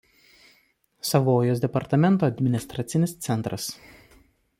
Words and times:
Savojos 1.09 1.61
departamento 1.65 2.29
administracinis 2.31 3.13
centras. 3.27 3.69